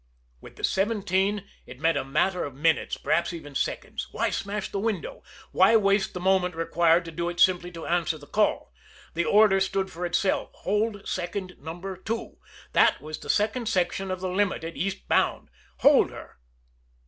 [0.39, 4.07] With the "seventeen" it meant a matter of minutes, perhaps even seconds.
[4.11, 5.21] Why smash the window?
[5.51, 8.73] Why waste the moment required to do it simply to answer the call?
[9.13, 12.39] The order stood for itself "Hold second Number Two."
[12.73, 15.49] That was the second section of the Limited, east bound.
[15.81, 16.37] Hold her!